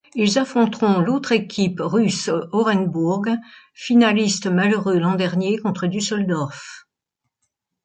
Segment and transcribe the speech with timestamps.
[0.15, 3.27] Il affronteront l'autre équipe russe Orenbourg,
[3.75, 6.87] finaliste malheureux l'an dernier contre Dusseldorf.